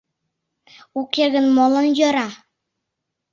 [0.99, 2.29] Уке гын молан йӧра?